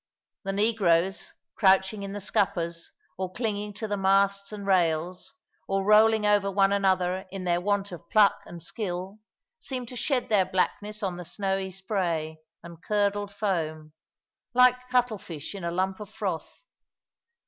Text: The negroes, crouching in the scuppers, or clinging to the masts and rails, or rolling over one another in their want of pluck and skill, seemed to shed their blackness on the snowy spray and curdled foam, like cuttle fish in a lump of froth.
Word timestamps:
The 0.45 0.51
negroes, 0.53 1.31
crouching 1.53 2.01
in 2.01 2.11
the 2.11 2.19
scuppers, 2.19 2.91
or 3.19 3.31
clinging 3.31 3.73
to 3.75 3.87
the 3.87 3.97
masts 3.97 4.51
and 4.51 4.65
rails, 4.65 5.31
or 5.67 5.83
rolling 5.85 6.25
over 6.25 6.49
one 6.49 6.73
another 6.73 7.27
in 7.29 7.43
their 7.43 7.61
want 7.61 7.91
of 7.91 8.09
pluck 8.09 8.39
and 8.47 8.63
skill, 8.63 9.19
seemed 9.59 9.89
to 9.89 9.95
shed 9.95 10.27
their 10.29 10.45
blackness 10.45 11.03
on 11.03 11.17
the 11.17 11.23
snowy 11.23 11.69
spray 11.69 12.39
and 12.63 12.81
curdled 12.81 13.31
foam, 13.31 13.93
like 14.55 14.89
cuttle 14.89 15.19
fish 15.19 15.53
in 15.53 15.63
a 15.63 15.69
lump 15.69 15.99
of 15.99 16.09
froth. 16.09 16.63